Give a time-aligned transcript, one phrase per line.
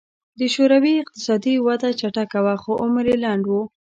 [0.39, 3.53] د شوروي اقتصادي وده چټکه وه خو عمر یې لنډ و